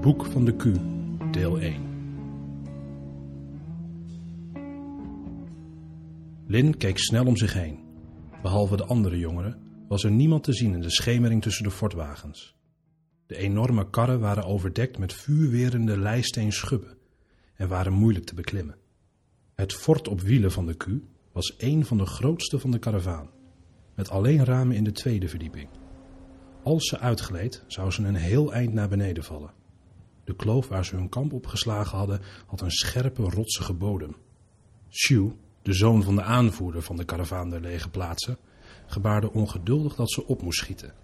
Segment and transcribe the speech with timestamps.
[0.00, 0.64] Boek van de Q,
[1.32, 1.82] deel 1.
[6.46, 7.78] Lin keek snel om zich heen.
[8.42, 9.58] Behalve de andere jongeren
[9.88, 12.56] was er niemand te zien in de schemering tussen de fortwagens.
[13.26, 16.96] De enorme karren waren overdekt met vuurwerende lijsteen schubben
[17.54, 18.76] en waren moeilijk te beklimmen.
[19.54, 20.86] Het fort op wielen van de Q
[21.32, 23.30] was een van de grootste van de karavaan,
[23.94, 25.68] met alleen ramen in de tweede verdieping.
[26.62, 29.59] Als ze uitgleed, zou ze een heel eind naar beneden vallen.
[30.24, 34.16] De kloof waar ze hun kamp opgeslagen hadden, had een scherpe, rotsige bodem.
[34.88, 38.38] Shu, de zoon van de aanvoerder van de karavaan der lege plaatsen,
[38.86, 40.94] gebaarde ongeduldig dat ze op moest schieten.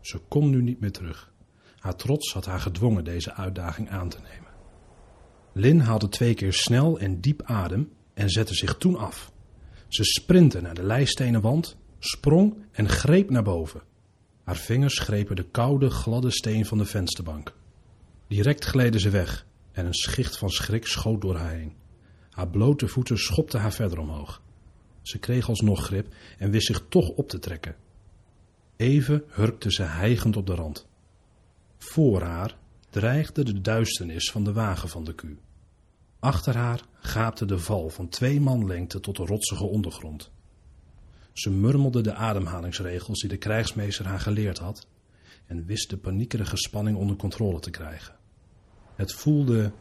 [0.00, 1.32] Ze kon nu niet meer terug.
[1.78, 4.50] Haar trots had haar gedwongen deze uitdaging aan te nemen.
[5.52, 9.32] Lin haalde twee keer snel en diep adem en zette zich toen af.
[9.88, 13.82] Ze sprintte naar de lijstenen wand, sprong en greep naar boven.
[14.44, 17.54] Haar vingers grepen de koude, gladde steen van de vensterbank.
[18.32, 21.74] Direct gleden ze weg en een schicht van schrik schoot door haar heen.
[22.30, 24.42] Haar blote voeten schopten haar verder omhoog.
[25.02, 27.76] Ze kreeg alsnog grip en wist zich toch op te trekken.
[28.76, 30.86] Even hurkte ze hijgend op de rand.
[31.78, 32.56] Voor haar
[32.90, 35.22] dreigde de duisternis van de wagen van de Q.
[36.18, 40.30] Achter haar gaapte de val van twee manlengte tot de rotsige ondergrond.
[41.32, 44.86] Ze murmelde de ademhalingsregels die de krijgsmeester haar geleerd had
[45.46, 48.20] en wist de paniekerige spanning onder controle te krijgen.
[49.02, 49.72] Het voelde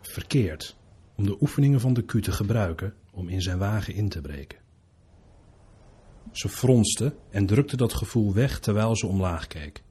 [0.00, 0.76] verkeerd
[1.16, 4.58] om de oefeningen van de Q te gebruiken om in zijn wagen in te breken.
[6.32, 9.82] Ze fronste en drukte dat gevoel weg terwijl ze omlaag keek.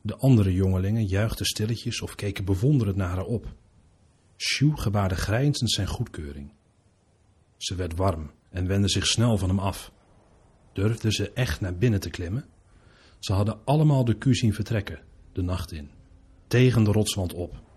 [0.00, 3.54] De andere jongelingen juichten stilletjes of keken bewonderend naar haar op.
[4.36, 6.52] Shu gebaarde grijnzend zijn goedkeuring.
[7.56, 9.92] Ze werd warm en wendde zich snel van hem af.
[10.72, 12.44] Durfde ze echt naar binnen te klimmen?
[13.18, 15.02] Ze hadden allemaal de Q zien vertrekken,
[15.32, 15.90] de nacht in,
[16.46, 17.68] tegen de rotswand op.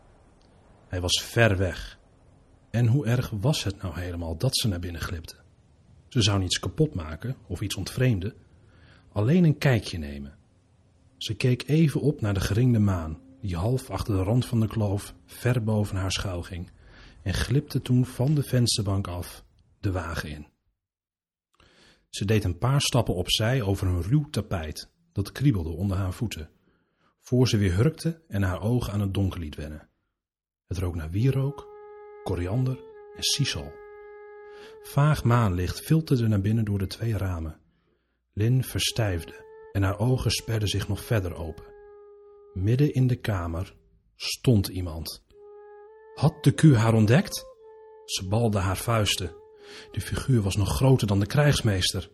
[0.93, 1.99] Hij was ver weg.
[2.71, 5.35] En hoe erg was het nou helemaal dat ze naar binnen glipte?
[6.07, 8.33] Ze zou niets kapot maken of iets ontvreemden,
[9.11, 10.37] alleen een kijkje nemen.
[11.17, 14.67] Ze keek even op naar de geringde maan, die half achter de rand van de
[14.67, 16.71] kloof ver boven haar schuil ging,
[17.21, 19.43] en glipte toen van de vensterbank af
[19.79, 20.47] de wagen in.
[22.09, 26.49] Ze deed een paar stappen opzij over een ruw tapijt dat kriebelde onder haar voeten,
[27.19, 29.91] voor ze weer hurkte en haar ogen aan het donker liet wennen.
[30.68, 31.68] Het rook naar wierook,
[32.24, 32.78] koriander
[33.16, 33.72] en sisal.
[34.81, 37.59] Vaag maanlicht filterde naar binnen door de twee ramen.
[38.34, 41.66] Lin verstijfde en haar ogen sperden zich nog verder open.
[42.53, 43.75] Midden in de kamer
[44.16, 45.23] stond iemand.
[46.13, 47.46] Had de Q haar ontdekt?
[48.06, 49.35] Ze balde haar vuisten.
[49.91, 52.09] De figuur was nog groter dan de krijgsmeester.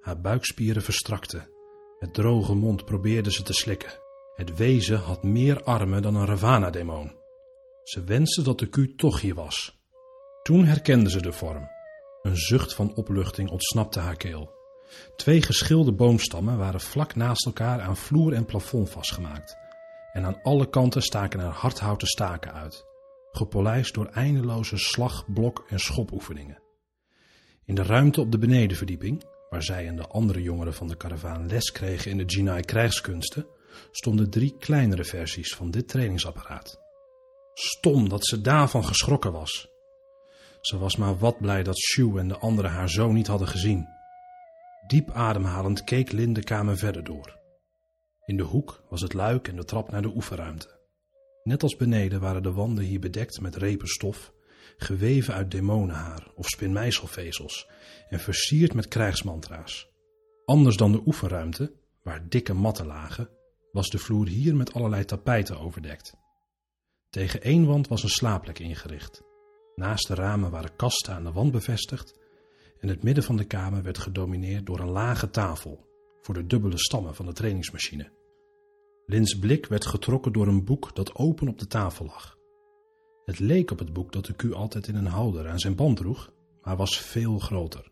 [0.00, 1.48] Haar buikspieren verstrakten.
[1.98, 3.98] Met droge mond probeerde ze te slikken.
[4.34, 7.14] Het wezen had meer armen dan een Ravana-demon.
[7.86, 9.78] Ze wenste dat de Q toch hier was.
[10.42, 11.68] Toen herkende ze de vorm.
[12.22, 14.54] Een zucht van opluchting ontsnapte haar keel.
[15.16, 19.56] Twee geschilde boomstammen waren vlak naast elkaar aan vloer en plafond vastgemaakt.
[20.12, 22.84] En aan alle kanten staken er hardhouten staken uit,
[23.30, 26.62] gepolijst door eindeloze slag, blok en schopoefeningen.
[27.64, 31.46] In de ruimte op de benedenverdieping, waar zij en de andere jongeren van de karavaan
[31.46, 33.46] les kregen in de Jinai krijgskunsten,
[33.90, 36.84] stonden drie kleinere versies van dit trainingsapparaat.
[37.58, 39.68] Stom dat ze daarvan geschrokken was.
[40.60, 43.88] Ze was maar wat blij dat Shu en de anderen haar zo niet hadden gezien.
[44.86, 47.38] Diep ademhalend keek Lin de kamer verder door.
[48.24, 50.80] In de hoek was het luik en de trap naar de oefenruimte.
[51.42, 54.32] Net als beneden waren de wanden hier bedekt met repen stof,
[54.76, 57.68] geweven uit demonenhaar of spinmeiselvezels
[58.08, 59.88] en versierd met krijgsmantra's.
[60.44, 63.28] Anders dan de oefenruimte, waar dikke matten lagen,
[63.72, 66.24] was de vloer hier met allerlei tapijten overdekt.
[67.10, 69.22] Tegen één wand was een slaapplek ingericht.
[69.74, 72.18] Naast de ramen waren kasten aan de wand bevestigd
[72.80, 75.86] en het midden van de kamer werd gedomineerd door een lage tafel
[76.20, 78.10] voor de dubbele stammen van de trainingsmachine.
[79.06, 82.38] Lins blik werd getrokken door een boek dat open op de tafel lag.
[83.24, 85.96] Het leek op het boek dat de Q altijd in een houder aan zijn band
[85.96, 86.32] droeg,
[86.62, 87.90] maar was veel groter.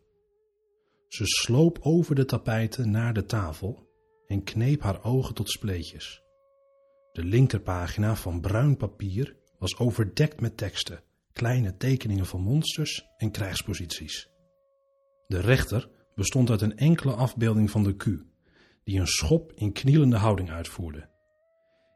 [1.09, 3.89] Ze sloop over de tapijten naar de tafel
[4.27, 6.23] en kneep haar ogen tot spleetjes.
[7.15, 11.03] De linkerpagina van bruin papier was overdekt met teksten,
[11.33, 14.29] kleine tekeningen van monsters en krijgsposities.
[15.27, 18.05] De rechter bestond uit een enkele afbeelding van de Q,
[18.85, 21.09] die een schop in knielende houding uitvoerde.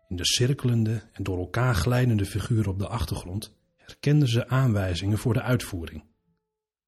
[0.08, 5.34] In de cirkelende en door elkaar glijdende figuren op de achtergrond herkende ze aanwijzingen voor
[5.34, 6.04] de uitvoering.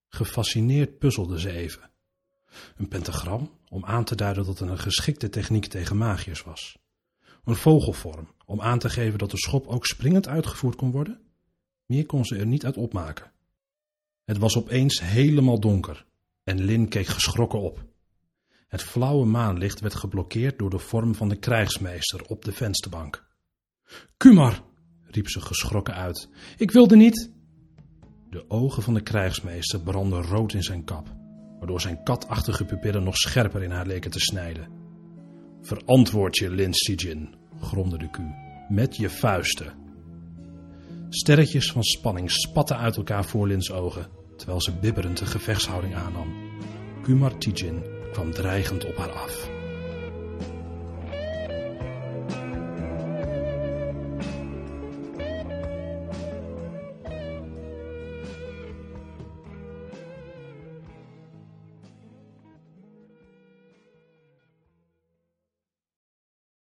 [0.09, 1.91] Gefascineerd puzzelde ze even.
[2.77, 6.79] Een pentagram om aan te duiden dat het een geschikte techniek tegen magiërs was.
[7.45, 11.21] Een vogelvorm, om aan te geven dat de schop ook springend uitgevoerd kon worden?
[11.87, 13.33] Meer kon ze er niet uit opmaken.
[14.25, 16.07] Het was opeens helemaal donker
[16.45, 17.85] en Lin keek geschrokken op.
[18.69, 23.27] Het flauwe maanlicht werd geblokkeerd door de vorm van de krijgsmeester op de vensterbank.
[24.17, 24.63] Kumar,
[25.07, 26.29] riep ze geschrokken uit.
[26.57, 27.31] Ik wilde niet.
[28.31, 31.15] De ogen van de krijgsmeester brandden rood in zijn kap,
[31.59, 34.80] waardoor zijn katachtige pupillen nog scherper in haar leken te snijden.
[35.63, 38.19] Verantwoord je, Lin Sijin, gromde de Q,
[38.69, 39.73] met je vuisten.
[41.09, 46.35] Sterretjes van spanning spatten uit elkaar voor Lins ogen, terwijl ze bibberend de gevechtshouding aannam.
[47.03, 49.60] Kumar Tijin kwam dreigend op haar af.